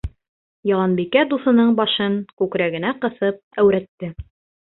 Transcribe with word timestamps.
Яланбикә 0.69 1.21
дуҫының 1.33 1.75
башын 1.81 2.17
күкрәгенә 2.41 2.93
ҡыҫып 3.05 3.61
әүрәтте: 3.65 4.13